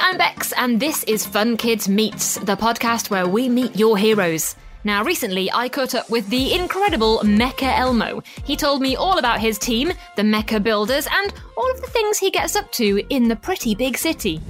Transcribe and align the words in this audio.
I'm 0.00 0.16
Bex, 0.16 0.52
and 0.52 0.80
this 0.80 1.04
is 1.04 1.26
Fun 1.26 1.56
Kids 1.56 1.88
Meets, 1.88 2.36
the 2.36 2.56
podcast 2.56 3.10
where 3.10 3.26
we 3.26 3.48
meet 3.48 3.76
your 3.76 3.98
heroes. 3.98 4.56
Now, 4.84 5.04
recently 5.04 5.50
I 5.52 5.68
caught 5.68 5.94
up 5.94 6.08
with 6.08 6.28
the 6.28 6.54
incredible 6.54 7.18
Mecha 7.20 7.78
Elmo. 7.78 8.22
He 8.44 8.56
told 8.56 8.80
me 8.80 8.96
all 8.96 9.18
about 9.18 9.40
his 9.40 9.58
team, 9.58 9.92
the 10.16 10.22
Mecha 10.22 10.62
Builders, 10.62 11.06
and 11.12 11.34
all 11.56 11.70
of 11.70 11.80
the 11.80 11.88
things 11.88 12.18
he 12.18 12.30
gets 12.30 12.56
up 12.56 12.70
to 12.72 13.04
in 13.10 13.28
the 13.28 13.36
pretty 13.36 13.74
big 13.74 13.98
city. 13.98 14.40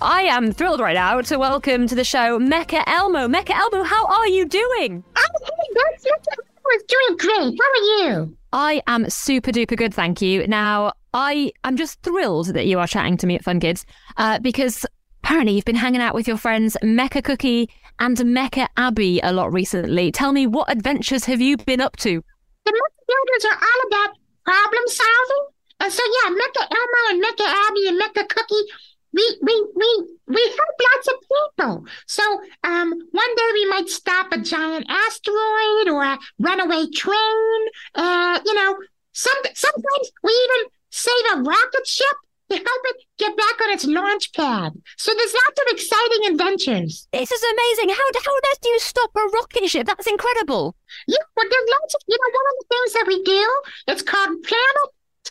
I 0.00 0.22
am 0.22 0.52
thrilled 0.52 0.80
right 0.80 0.94
now 0.94 1.20
to 1.20 1.38
welcome 1.38 1.86
to 1.86 1.94
the 1.94 2.04
show 2.04 2.38
Mecha 2.38 2.82
Elmo. 2.86 3.28
Mecha 3.28 3.50
Elmo, 3.50 3.84
how 3.84 4.06
are 4.06 4.28
you 4.28 4.46
doing? 4.46 5.04
Oh, 5.16 5.28
hey, 5.44 5.68
Mecha 5.76 6.08
Elmo's 6.38 6.82
doing 6.88 7.16
great. 7.18 7.58
How 7.60 7.70
are 7.70 8.10
you? 8.10 8.36
I 8.52 8.82
am 8.86 9.08
super 9.08 9.52
duper 9.52 9.76
good, 9.76 9.94
thank 9.94 10.20
you. 10.20 10.46
Now, 10.46 10.92
I 11.14 11.52
am 11.64 11.76
just 11.76 12.00
thrilled 12.02 12.54
that 12.54 12.66
you 12.66 12.78
are 12.78 12.86
chatting 12.86 13.16
to 13.18 13.26
me 13.26 13.34
at 13.34 13.44
Fun 13.44 13.60
Kids 13.60 13.84
uh, 14.16 14.38
because 14.38 14.86
apparently 15.22 15.54
you've 15.54 15.64
been 15.64 15.76
hanging 15.76 16.00
out 16.00 16.14
with 16.14 16.26
your 16.26 16.38
friends 16.38 16.76
Mecha 16.82 17.22
Cookie 17.22 17.68
and 17.98 18.16
Mecha 18.16 18.68
Abby 18.76 19.20
a 19.20 19.32
lot 19.32 19.52
recently. 19.52 20.10
Tell 20.10 20.32
me, 20.32 20.46
what 20.46 20.72
adventures 20.72 21.26
have 21.26 21.40
you 21.40 21.56
been 21.58 21.80
up 21.80 21.96
to? 21.98 22.22
The 22.64 22.70
Mecha 22.70 23.06
Builders 23.06 23.44
are 23.52 23.58
all 23.60 23.86
about 23.88 24.16
problem 24.44 24.82
solving. 24.86 25.46
And 25.80 25.92
so, 25.92 26.02
yeah, 26.02 26.30
Mecha 26.30 26.62
Elmo 26.70 27.10
and 27.10 27.22
Mecha 27.22 27.46
Abby 27.46 27.88
and 27.88 28.00
Mecha 28.00 28.28
Cookie, 28.28 28.72
we, 29.12 29.38
we, 29.42 29.66
we, 29.76 30.08
we 30.28 30.42
help 30.42 30.94
lots 30.94 31.08
of 31.08 31.14
people. 31.20 31.86
So, 32.06 32.22
um, 32.64 32.90
one 33.10 33.36
day 33.36 33.50
we 33.52 33.68
might 33.68 33.88
stop 33.88 34.32
a 34.32 34.40
giant 34.40 34.86
asteroid 34.88 35.88
or 35.88 36.04
a 36.04 36.18
runaway 36.38 36.86
train. 36.94 37.66
Uh, 37.94 38.40
you 38.46 38.54
know, 38.54 38.78
some, 39.12 39.36
sometimes 39.54 40.12
we 40.22 40.32
even 40.32 40.70
save 40.92 41.26
a 41.34 41.40
rocket 41.40 41.86
ship 41.86 42.16
to 42.50 42.56
help 42.56 42.82
it 42.84 42.96
get 43.18 43.36
back 43.36 43.60
on 43.64 43.72
its 43.72 43.86
launch 43.86 44.32
pad. 44.34 44.72
So 44.98 45.12
there's 45.14 45.34
lots 45.34 45.58
of 45.60 45.66
exciting 45.72 46.32
adventures. 46.32 47.08
This 47.12 47.32
is 47.32 47.42
amazing. 47.42 47.88
How, 47.88 48.06
how 48.24 48.30
on 48.30 48.42
earth 48.52 48.60
do 48.60 48.68
you 48.68 48.78
stop 48.78 49.10
a 49.16 49.20
rocket 49.20 49.68
ship? 49.68 49.86
That's 49.86 50.06
incredible. 50.06 50.76
Yeah, 51.06 51.24
well, 51.34 51.46
there's 51.48 51.70
lots 51.80 51.94
of, 51.94 52.00
you 52.06 52.18
know, 52.20 52.30
one 52.38 52.48
of 52.50 52.56
the 52.60 52.66
things 52.68 52.92
that 52.92 53.06
we 53.08 53.22
do, 53.24 53.62
it's 53.88 54.02
called 54.02 54.42
plan 54.42 54.74
it, 54.84 54.90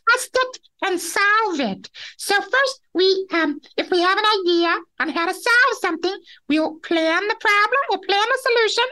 test 0.10 0.32
it, 0.34 0.60
and 0.84 1.00
solve 1.00 1.60
it. 1.60 1.90
So 2.18 2.42
first, 2.42 2.82
we, 2.94 3.28
um, 3.34 3.62
if 3.78 3.92
we 3.92 4.02
have 4.02 4.18
an 4.18 4.26
idea 4.42 4.76
on 5.00 5.10
how 5.10 5.28
to 5.28 5.34
solve 5.34 5.78
something, 5.80 6.18
we'll 6.50 6.80
plan 6.80 7.28
the 7.28 7.38
problem, 7.40 7.82
we'll 7.90 8.00
plan 8.00 8.26
the 8.26 8.50
solution, 8.50 8.86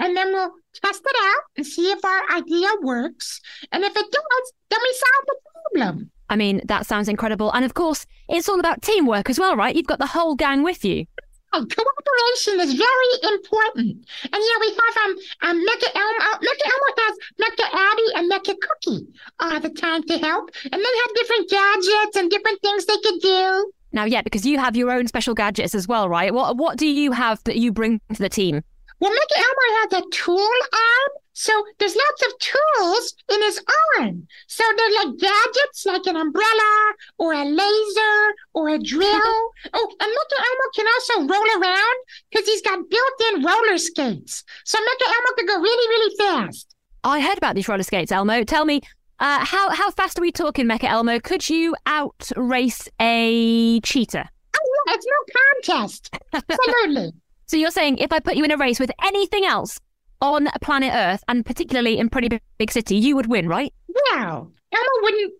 and 0.00 0.16
then 0.16 0.32
we'll 0.32 0.52
test 0.82 1.02
it 1.04 1.16
out 1.22 1.42
and 1.56 1.64
see 1.64 1.92
if 1.92 2.04
our 2.04 2.36
idea 2.36 2.68
works. 2.82 3.40
And 3.70 3.84
if 3.84 3.96
it 3.96 4.06
does, 4.10 4.52
then 4.70 4.80
we 4.82 4.94
solve 4.94 5.26
the 5.26 5.36
problem. 5.52 6.10
I 6.30 6.36
mean, 6.36 6.60
that 6.66 6.86
sounds 6.86 7.08
incredible. 7.08 7.50
And 7.52 7.64
of 7.64 7.74
course, 7.74 8.06
it's 8.28 8.48
all 8.48 8.60
about 8.60 8.82
teamwork 8.82 9.30
as 9.30 9.38
well, 9.38 9.56
right? 9.56 9.74
You've 9.74 9.86
got 9.86 9.98
the 9.98 10.06
whole 10.06 10.34
gang 10.34 10.62
with 10.62 10.84
you. 10.84 11.06
Oh, 11.54 11.64
cooperation 11.64 12.60
is 12.60 12.74
very 12.74 13.32
important. 13.34 14.04
And 14.24 14.34
yeah, 14.34 14.58
we 14.60 14.68
have 14.68 14.96
um, 15.04 15.16
um 15.42 15.66
Mecha 15.66 15.88
Elmo. 15.94 16.38
Mecha 16.44 16.66
Elmo 16.66 16.90
has 16.98 17.18
Mecha 17.40 17.66
Abby 17.72 18.02
and 18.16 18.30
Mecha 18.30 18.54
Cookie 18.60 19.06
all 19.40 19.60
the 19.60 19.70
time 19.70 20.02
to 20.04 20.18
help. 20.18 20.50
And 20.64 20.74
they 20.74 20.78
have 20.78 21.14
different 21.14 21.48
gadgets 21.48 22.16
and 22.16 22.30
different 22.30 22.60
things 22.60 22.84
they 22.84 22.98
could 23.02 23.20
do. 23.20 23.72
Now, 23.92 24.04
yeah, 24.04 24.20
because 24.20 24.44
you 24.44 24.58
have 24.58 24.76
your 24.76 24.90
own 24.90 25.06
special 25.06 25.34
gadgets 25.34 25.74
as 25.74 25.88
well, 25.88 26.10
right? 26.10 26.34
What 26.34 26.58
what 26.58 26.76
do 26.76 26.86
you 26.86 27.12
have 27.12 27.42
that 27.44 27.56
you 27.56 27.72
bring 27.72 28.00
to 28.12 28.18
the 28.22 28.28
team? 28.28 28.62
Well, 29.00 29.10
Mecha 29.10 29.36
Elmo 29.38 29.78
has 29.80 30.02
a 30.02 30.10
tool 30.10 30.36
arm 30.36 31.10
so 31.38 31.52
there's 31.78 31.94
lots 31.94 32.22
of 32.26 32.38
tools 32.40 33.14
in 33.32 33.40
his 33.42 33.62
arm. 33.96 34.26
So 34.48 34.64
they're 34.76 35.04
like 35.04 35.18
gadgets, 35.18 35.86
like 35.86 36.04
an 36.08 36.16
umbrella 36.16 36.92
or 37.16 37.32
a 37.32 37.44
laser 37.44 38.34
or 38.54 38.70
a 38.70 38.78
drill. 38.80 39.06
oh, 39.72 39.96
and 40.00 40.10
Mecha 40.10 40.38
Elmo 40.48 40.66
can 40.74 40.86
also 40.94 41.32
roll 41.32 41.62
around 41.62 41.96
because 42.28 42.44
he's 42.44 42.60
got 42.62 42.80
built-in 42.90 43.44
roller 43.44 43.78
skates. 43.78 44.42
So 44.64 44.78
Mecha 44.80 45.06
Elmo 45.06 45.36
can 45.36 45.46
go 45.46 45.60
really, 45.60 45.88
really 45.88 46.16
fast. 46.16 46.74
I 47.04 47.20
heard 47.20 47.38
about 47.38 47.54
these 47.54 47.68
roller 47.68 47.84
skates, 47.84 48.10
Elmo. 48.10 48.42
Tell 48.42 48.64
me, 48.64 48.80
uh, 49.20 49.44
how 49.44 49.70
how 49.70 49.92
fast 49.92 50.18
are 50.18 50.22
we 50.22 50.32
talking, 50.32 50.66
Mecha 50.66 50.88
Elmo? 50.88 51.20
Could 51.20 51.48
you 51.48 51.76
out 51.86 52.32
race 52.36 52.88
a 53.00 53.78
cheetah? 53.82 54.28
Oh 54.56 54.84
yeah, 54.88 54.94
it's 54.94 55.06
no 55.06 55.76
contest. 55.76 56.18
Absolutely. 56.32 57.12
so 57.46 57.56
you're 57.56 57.70
saying 57.70 57.98
if 57.98 58.12
I 58.12 58.18
put 58.18 58.34
you 58.34 58.42
in 58.42 58.50
a 58.50 58.56
race 58.56 58.80
with 58.80 58.90
anything 59.04 59.44
else, 59.44 59.78
on 60.20 60.48
planet 60.60 60.92
Earth, 60.94 61.22
and 61.28 61.44
particularly 61.44 61.98
in 61.98 62.08
pretty 62.08 62.40
big 62.58 62.70
city, 62.70 62.96
you 62.96 63.16
would 63.16 63.26
win, 63.26 63.48
right? 63.48 63.72
Well, 63.88 64.52
Elmo 64.72 65.02
wouldn't. 65.02 65.32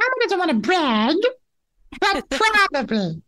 Elmo 0.00 0.14
doesn't 0.22 0.38
want 0.38 0.50
to 0.50 0.56
brag, 0.58 1.16
but 2.00 2.28
probably. 2.72 3.22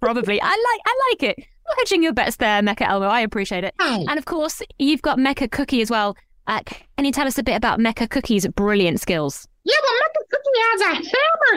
probably. 0.00 0.40
I 0.40 0.46
like. 0.46 0.80
I 0.86 1.08
like 1.10 1.22
it. 1.22 1.46
hedging 1.78 2.02
your 2.02 2.12
bets 2.12 2.36
there, 2.36 2.60
Mecha 2.62 2.82
Elmo. 2.88 3.06
I 3.06 3.20
appreciate 3.20 3.64
it. 3.64 3.74
Hey. 3.80 4.04
And 4.08 4.18
of 4.18 4.24
course, 4.24 4.62
you've 4.78 5.02
got 5.02 5.18
Mecha 5.18 5.50
Cookie 5.50 5.82
as 5.82 5.90
well. 5.90 6.16
Uh, 6.46 6.60
can 6.96 7.04
you 7.04 7.12
tell 7.12 7.26
us 7.26 7.38
a 7.38 7.42
bit 7.42 7.54
about 7.56 7.78
Mecha 7.78 8.10
Cookie's 8.10 8.46
brilliant 8.48 9.00
skills? 9.00 9.46
Yeah, 9.64 9.76
well, 9.80 9.92
Mecha 9.92 10.28
Cookie 10.30 10.58
has 10.58 10.80
a 10.80 11.08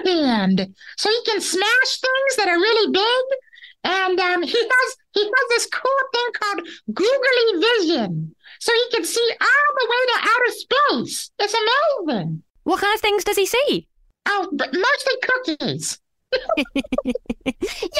hammer 0.07 0.21
hand, 0.21 0.75
so 0.97 1.09
he 1.09 1.21
can 1.25 1.41
smash 1.41 1.99
things 1.99 2.35
that 2.37 2.47
are 2.49 2.57
really 2.57 2.91
big. 2.91 3.39
And 3.83 4.19
um, 4.19 4.41
he 4.43 4.57
has 4.59 4.97
he 5.13 5.23
has 5.23 5.49
this 5.49 5.67
cool 5.67 5.91
thing 6.13 6.25
called 6.39 6.67
googly 6.93 7.67
vision 7.81 8.35
so 8.59 8.71
he 8.73 8.95
can 8.95 9.05
see 9.05 9.29
all 9.41 9.73
the 9.79 9.87
way 9.89 10.05
to 10.07 10.29
outer 10.29 10.51
space. 10.51 11.31
It's 11.39 11.55
amazing. 12.07 12.43
What 12.63 12.81
kind 12.81 12.95
of 12.95 13.01
things 13.01 13.23
does 13.23 13.37
he 13.37 13.45
see? 13.45 13.87
Oh, 14.25 14.49
but 14.53 14.73
mostly 14.73 15.57
cookies. 15.57 15.99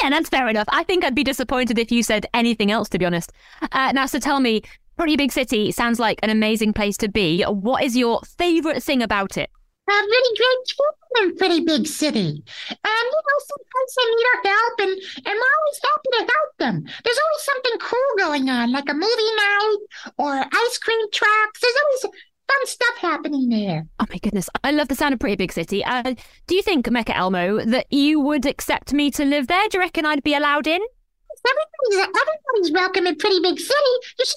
yeah, 0.02 0.10
that's 0.10 0.28
fair 0.28 0.48
enough. 0.48 0.66
I 0.70 0.82
think 0.82 1.04
I'd 1.04 1.14
be 1.14 1.24
disappointed 1.24 1.78
if 1.78 1.92
you 1.92 2.02
said 2.02 2.26
anything 2.34 2.70
else, 2.70 2.88
to 2.90 2.98
be 2.98 3.06
honest. 3.06 3.32
Uh, 3.72 3.92
now, 3.92 4.06
so 4.06 4.18
tell 4.18 4.40
me, 4.40 4.62
Pretty 4.96 5.16
Big 5.16 5.32
City 5.32 5.70
sounds 5.72 5.98
like 5.98 6.18
an 6.22 6.30
amazing 6.30 6.72
place 6.72 6.96
to 6.98 7.08
be. 7.08 7.42
What 7.42 7.82
is 7.82 7.96
your 7.96 8.20
favourite 8.22 8.82
thing 8.82 9.02
about 9.02 9.36
it? 9.36 9.50
A 9.88 9.92
really 9.92 10.36
great 10.36 10.66
team 10.66 11.28
in 11.28 11.36
Pretty 11.36 11.64
Big 11.64 11.86
City. 11.86 12.18
And, 12.18 12.76
you 12.84 13.10
know, 13.12 13.56
sometimes 13.76 13.94
they 13.96 14.04
need 14.10 14.26
our 14.34 14.52
help, 14.52 14.80
and, 14.80 14.90
and 15.26 15.34
we're 15.34 15.56
always 15.58 15.80
happy 15.82 16.10
to 16.12 16.32
help 16.32 16.56
them. 16.58 16.84
There's 17.04 17.18
always 17.18 17.44
something 17.44 17.78
cool 17.80 18.10
going 18.18 18.48
on, 18.48 18.72
like 18.72 18.88
a 18.88 18.94
movie 18.94 19.34
night 19.36 19.76
or 20.18 20.44
ice 20.52 20.78
cream 20.78 21.10
trucks. 21.12 21.60
There's 21.60 21.74
always 21.84 22.02
fun 22.02 22.66
stuff 22.66 22.96
happening 22.98 23.48
there. 23.48 23.86
Oh 24.00 24.06
my 24.08 24.18
goodness, 24.18 24.48
I 24.62 24.70
love 24.70 24.88
the 24.88 24.94
sound 24.94 25.14
of 25.14 25.20
Pretty 25.20 25.36
Big 25.36 25.52
City. 25.52 25.84
Uh, 25.84 26.14
do 26.46 26.54
you 26.54 26.62
think, 26.62 26.86
Mecha 26.86 27.16
Elmo, 27.16 27.64
that 27.64 27.92
you 27.92 28.20
would 28.20 28.46
accept 28.46 28.92
me 28.92 29.10
to 29.12 29.24
live 29.24 29.46
there? 29.48 29.68
Do 29.68 29.78
you 29.78 29.82
reckon 29.82 30.06
I'd 30.06 30.22
be 30.22 30.34
allowed 30.34 30.66
in? 30.66 30.80
Everybody's, 31.48 32.20
everybody's 32.22 32.72
welcome 32.72 33.06
in 33.06 33.16
Pretty 33.16 33.40
Big 33.40 33.58
City. 33.58 33.74
You 34.18 34.24
should 34.24 34.36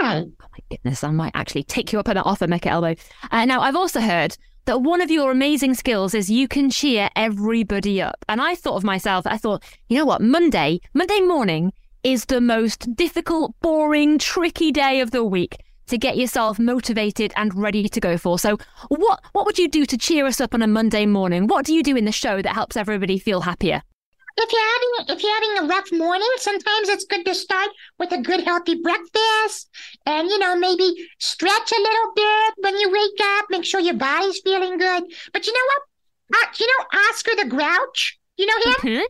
try. 0.00 0.16
Oh 0.20 0.46
my 0.52 0.58
goodness, 0.70 1.04
I 1.04 1.10
might 1.10 1.32
actually 1.34 1.62
take 1.64 1.92
you 1.92 2.00
up 2.00 2.08
on 2.08 2.16
an 2.16 2.22
offer, 2.24 2.46
Mecha 2.46 2.66
Elmo. 2.66 2.94
Uh, 3.30 3.44
now, 3.44 3.60
I've 3.60 3.76
also 3.76 4.00
heard 4.00 4.36
that 4.68 4.82
one 4.82 5.00
of 5.00 5.10
your 5.10 5.30
amazing 5.30 5.72
skills 5.72 6.12
is 6.12 6.30
you 6.30 6.46
can 6.46 6.68
cheer 6.68 7.08
everybody 7.16 8.02
up. 8.02 8.22
And 8.28 8.38
I 8.38 8.54
thought 8.54 8.76
of 8.76 8.84
myself, 8.84 9.26
I 9.26 9.38
thought, 9.38 9.64
you 9.88 9.96
know 9.96 10.04
what, 10.04 10.20
Monday, 10.20 10.82
Monday 10.92 11.20
morning 11.20 11.72
is 12.04 12.26
the 12.26 12.42
most 12.42 12.94
difficult, 12.94 13.54
boring, 13.62 14.18
tricky 14.18 14.70
day 14.70 15.00
of 15.00 15.10
the 15.10 15.24
week 15.24 15.56
to 15.86 15.96
get 15.96 16.18
yourself 16.18 16.58
motivated 16.58 17.32
and 17.34 17.54
ready 17.54 17.88
to 17.88 17.98
go 17.98 18.18
for. 18.18 18.38
So 18.38 18.58
what 18.88 19.24
what 19.32 19.46
would 19.46 19.58
you 19.58 19.68
do 19.68 19.86
to 19.86 19.96
cheer 19.96 20.26
us 20.26 20.38
up 20.38 20.52
on 20.52 20.60
a 20.60 20.66
Monday 20.66 21.06
morning? 21.06 21.46
What 21.46 21.64
do 21.64 21.72
you 21.72 21.82
do 21.82 21.96
in 21.96 22.04
the 22.04 22.12
show 22.12 22.42
that 22.42 22.54
helps 22.54 22.76
everybody 22.76 23.18
feel 23.18 23.40
happier? 23.40 23.82
If 24.38 24.52
you're 24.52 24.70
having 24.72 25.16
if 25.16 25.22
you're 25.22 25.34
having 25.34 25.58
a 25.58 25.74
rough 25.74 25.92
morning, 25.92 26.28
sometimes 26.36 26.88
it's 26.88 27.04
good 27.04 27.24
to 27.26 27.34
start 27.34 27.70
with 27.98 28.12
a 28.12 28.22
good 28.22 28.42
healthy 28.44 28.76
breakfast, 28.76 29.68
and 30.06 30.28
you 30.28 30.38
know 30.38 30.56
maybe 30.56 30.94
stretch 31.18 31.72
a 31.72 31.80
little 31.80 32.12
bit 32.14 32.54
when 32.58 32.78
you 32.78 32.90
wake 32.90 33.20
up. 33.38 33.46
Make 33.50 33.64
sure 33.64 33.80
your 33.80 33.94
body's 33.94 34.40
feeling 34.40 34.78
good. 34.78 35.04
But 35.32 35.46
you 35.46 35.52
know 35.52 35.66
what? 35.66 35.82
Uh, 36.40 36.52
you 36.58 36.66
know 36.66 37.00
Oscar 37.08 37.36
the 37.36 37.48
Grouch. 37.48 38.18
You 38.36 38.46
know 38.46 38.70
him? 38.70 38.74
Mm-hmm. 38.74 39.04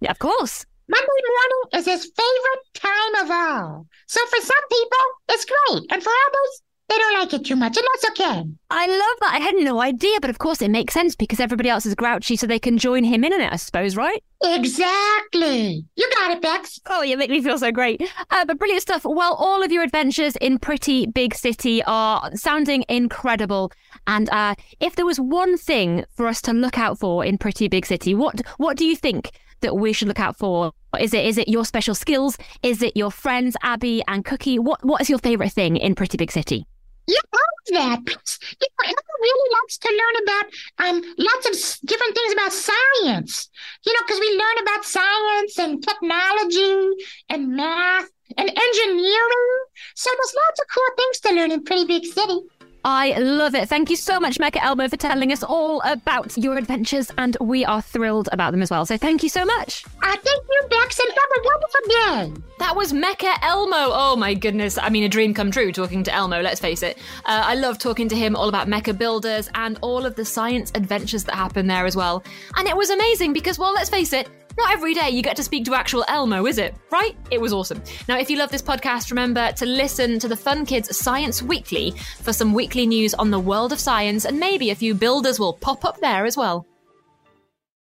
Yeah, 0.00 0.10
of 0.10 0.18
course. 0.18 0.66
Monday 0.86 1.06
morning 1.06 1.80
is 1.80 1.86
his 1.86 2.12
favorite 2.14 2.64
time 2.74 3.24
of 3.24 3.30
all. 3.30 3.86
So 4.06 4.20
for 4.26 4.40
some 4.42 4.68
people, 4.70 5.06
it's 5.30 5.46
great, 5.46 5.82
and 5.90 6.02
for 6.02 6.12
others, 6.28 6.62
they 6.88 6.96
don't 6.98 7.18
like 7.20 7.32
it 7.32 7.44
too 7.46 7.56
much, 7.56 7.76
and 7.76 7.86
that's 7.92 8.20
okay. 8.20 8.44
I 8.70 8.86
love 8.86 9.16
that. 9.20 9.32
I 9.34 9.38
had 9.38 9.54
no 9.56 9.80
idea, 9.80 10.20
but 10.20 10.30
of 10.30 10.38
course 10.38 10.60
it 10.60 10.70
makes 10.70 10.92
sense 10.92 11.16
because 11.16 11.40
everybody 11.40 11.68
else 11.68 11.86
is 11.86 11.94
grouchy, 11.94 12.36
so 12.36 12.46
they 12.46 12.58
can 12.58 12.76
join 12.78 13.04
him 13.04 13.24
in 13.24 13.32
it, 13.32 13.52
I 13.52 13.56
suppose, 13.56 13.96
right? 13.96 14.22
Exactly. 14.42 15.84
You 15.96 16.10
got 16.16 16.32
it, 16.32 16.42
Bex. 16.42 16.78
Oh, 16.86 17.02
you 17.02 17.16
make 17.16 17.30
me 17.30 17.42
feel 17.42 17.58
so 17.58 17.72
great. 17.72 18.02
Uh, 18.30 18.44
but 18.44 18.58
brilliant 18.58 18.82
stuff. 18.82 19.04
Well, 19.04 19.34
all 19.34 19.62
of 19.62 19.72
your 19.72 19.82
adventures 19.82 20.36
in 20.36 20.58
Pretty 20.58 21.06
Big 21.06 21.34
City 21.34 21.82
are 21.84 22.30
sounding 22.34 22.84
incredible. 22.88 23.72
And 24.06 24.28
uh, 24.30 24.54
if 24.80 24.96
there 24.96 25.06
was 25.06 25.18
one 25.18 25.56
thing 25.56 26.04
for 26.14 26.26
us 26.26 26.42
to 26.42 26.52
look 26.52 26.78
out 26.78 26.98
for 26.98 27.24
in 27.24 27.38
Pretty 27.38 27.68
Big 27.68 27.86
City, 27.86 28.14
what 28.14 28.42
what 28.58 28.76
do 28.76 28.84
you 28.84 28.96
think 28.96 29.30
that 29.60 29.76
we 29.76 29.94
should 29.94 30.08
look 30.08 30.20
out 30.20 30.36
for? 30.36 30.72
Is 31.00 31.14
it 31.14 31.24
is 31.24 31.38
it 31.38 31.48
your 31.48 31.64
special 31.64 31.94
skills? 31.94 32.36
Is 32.62 32.82
it 32.82 32.96
your 32.96 33.10
friends 33.10 33.56
Abby 33.62 34.02
and 34.06 34.24
Cookie? 34.24 34.58
What 34.58 34.84
what 34.84 35.00
is 35.00 35.08
your 35.08 35.18
favorite 35.18 35.52
thing 35.52 35.76
in 35.76 35.94
Pretty 35.94 36.18
Big 36.18 36.30
City? 36.30 36.66
All 37.08 37.54
of 37.66 37.74
that. 37.74 38.00
You 38.06 38.68
know, 38.70 38.84
Elmo 38.84 39.14
really 39.20 39.50
likes 39.52 39.78
to 39.78 39.88
learn 40.00 40.16
about 40.24 40.46
um 40.86 41.14
lots 41.18 41.46
of 41.48 41.86
different 41.86 42.14
things 42.14 42.32
about 42.32 42.52
science. 42.52 43.50
You 43.84 43.92
know, 43.92 44.00
because 44.06 44.20
we 44.20 44.30
learn 44.30 44.58
about 44.62 44.84
science 44.84 45.58
and 45.58 45.82
technology 45.82 46.90
and 47.28 47.48
math 47.56 48.08
and 48.36 48.48
engineering. 48.48 49.58
So 49.94 50.10
there's 50.10 50.34
lots 50.48 50.60
of 50.60 50.66
cool 50.74 50.90
things 50.96 51.20
to 51.20 51.34
learn 51.34 51.50
in 51.52 51.64
Pretty 51.64 51.86
Big 51.86 52.06
City. 52.06 52.40
I 52.84 53.18
love 53.18 53.54
it. 53.54 53.68
Thank 53.68 53.88
you 53.88 53.96
so 53.96 54.20
much, 54.20 54.38
Mecha 54.38 54.62
Elmo, 54.62 54.88
for 54.88 54.98
telling 54.98 55.32
us 55.32 55.42
all 55.42 55.80
about 55.86 56.36
your 56.36 56.58
adventures, 56.58 57.10
and 57.16 57.34
we 57.40 57.64
are 57.64 57.80
thrilled 57.80 58.28
about 58.30 58.50
them 58.50 58.60
as 58.60 58.70
well. 58.70 58.84
So 58.84 58.98
thank 58.98 59.22
you 59.22 59.30
so 59.30 59.44
much. 59.44 59.84
Uh, 60.02 60.16
thank 60.16 60.44
you, 60.50 60.60
Bex, 60.68 61.00
and 61.00 61.08
have 61.08 61.30
a 61.36 61.40
wonderful 61.44 62.34
day. 62.36 62.42
That 62.58 62.76
was 62.76 62.92
Mecha 62.92 63.38
Elmo. 63.42 63.74
Oh 63.76 64.16
my 64.16 64.34
goodness. 64.34 64.76
I 64.76 64.90
mean, 64.90 65.04
a 65.04 65.08
dream 65.08 65.32
come 65.32 65.50
true 65.50 65.72
talking 65.72 66.04
to 66.04 66.12
Elmo, 66.12 66.42
let's 66.42 66.60
face 66.60 66.82
it. 66.82 66.98
Uh, 67.24 67.42
I 67.44 67.54
love 67.54 67.78
talking 67.78 68.08
to 68.08 68.16
him 68.16 68.36
all 68.36 68.48
about 68.48 68.68
mecha 68.68 68.96
builders 68.96 69.48
and 69.54 69.78
all 69.80 70.04
of 70.04 70.14
the 70.14 70.24
science 70.24 70.70
adventures 70.74 71.24
that 71.24 71.34
happen 71.34 71.66
there 71.66 71.86
as 71.86 71.96
well. 71.96 72.22
And 72.56 72.68
it 72.68 72.76
was 72.76 72.90
amazing 72.90 73.32
because, 73.32 73.58
well, 73.58 73.72
let's 73.72 73.90
face 73.90 74.12
it, 74.12 74.28
not 74.56 74.72
every 74.72 74.94
day 74.94 75.10
you 75.10 75.22
get 75.22 75.36
to 75.36 75.42
speak 75.42 75.64
to 75.64 75.74
actual 75.74 76.04
Elmo, 76.08 76.46
is 76.46 76.58
it? 76.58 76.74
Right? 76.90 77.16
It 77.30 77.40
was 77.40 77.52
awesome. 77.52 77.82
Now, 78.08 78.18
if 78.18 78.30
you 78.30 78.36
love 78.36 78.50
this 78.50 78.62
podcast, 78.62 79.10
remember 79.10 79.52
to 79.52 79.66
listen 79.66 80.18
to 80.18 80.28
the 80.28 80.36
Fun 80.36 80.66
Kids 80.66 80.96
Science 80.96 81.42
Weekly 81.42 81.92
for 82.20 82.32
some 82.32 82.54
weekly 82.54 82.86
news 82.86 83.14
on 83.14 83.30
the 83.30 83.40
world 83.40 83.72
of 83.72 83.80
science, 83.80 84.24
and 84.24 84.38
maybe 84.38 84.70
a 84.70 84.74
few 84.74 84.94
builders 84.94 85.38
will 85.38 85.52
pop 85.52 85.84
up 85.84 86.00
there 86.00 86.24
as 86.26 86.36
well. 86.36 86.66